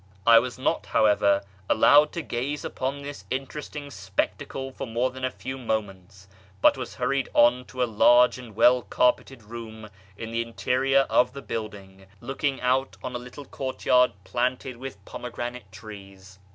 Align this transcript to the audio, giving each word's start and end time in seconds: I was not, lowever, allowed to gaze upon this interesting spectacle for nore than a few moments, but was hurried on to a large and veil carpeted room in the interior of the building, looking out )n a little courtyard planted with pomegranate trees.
I 0.25 0.39
was 0.39 0.57
not, 0.57 0.85
lowever, 0.95 1.43
allowed 1.69 2.11
to 2.13 2.23
gaze 2.23 2.65
upon 2.65 3.03
this 3.03 3.23
interesting 3.29 3.91
spectacle 3.91 4.71
for 4.71 4.87
nore 4.87 5.11
than 5.11 5.23
a 5.23 5.29
few 5.29 5.59
moments, 5.59 6.27
but 6.59 6.75
was 6.75 6.95
hurried 6.95 7.29
on 7.35 7.65
to 7.65 7.83
a 7.83 7.85
large 7.85 8.39
and 8.39 8.55
veil 8.55 8.81
carpeted 8.81 9.43
room 9.43 9.91
in 10.17 10.31
the 10.31 10.41
interior 10.41 11.05
of 11.07 11.33
the 11.33 11.43
building, 11.43 12.07
looking 12.19 12.59
out 12.61 12.97
)n 13.03 13.13
a 13.13 13.19
little 13.19 13.45
courtyard 13.45 14.13
planted 14.23 14.75
with 14.77 15.05
pomegranate 15.05 15.71
trees. 15.71 16.39